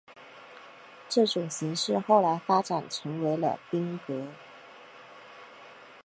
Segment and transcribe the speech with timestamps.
[1.07, 3.77] 这种形式后来发展成为了赋
[4.07, 4.23] 格。